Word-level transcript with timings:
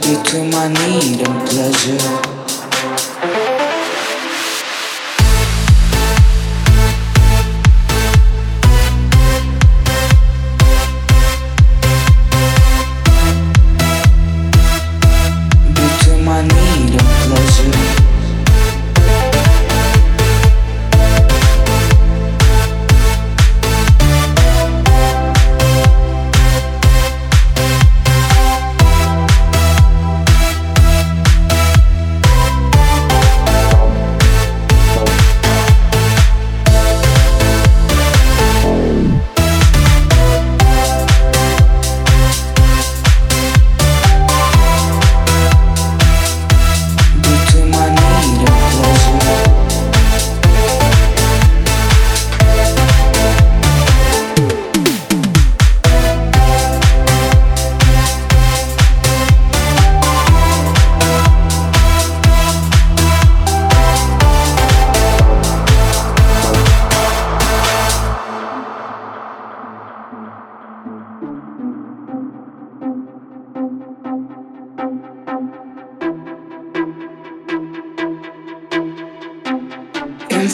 Between 0.00 0.50
my 0.50 0.66
need 0.66 1.20
and 1.28 1.48
pleasure. 1.48 2.31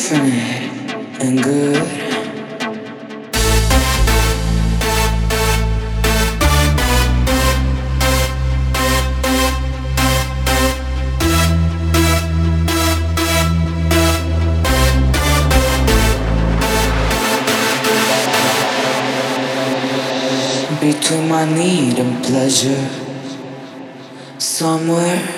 And 0.01 1.43
good. 1.43 1.83
Between 20.81 21.29
my 21.29 21.45
need 21.45 21.99
and 21.99 22.25
pleasure, 22.25 22.89
somewhere 24.39 25.38